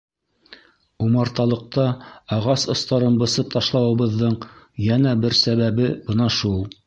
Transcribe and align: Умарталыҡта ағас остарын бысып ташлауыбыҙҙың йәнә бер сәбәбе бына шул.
Умарталыҡта 1.07 1.83
ағас 2.37 2.63
остарын 2.75 3.19
бысып 3.23 3.53
ташлауыбыҙҙың 3.57 4.39
йәнә 4.89 5.15
бер 5.27 5.41
сәбәбе 5.43 5.91
бына 6.09 6.31
шул. 6.39 6.61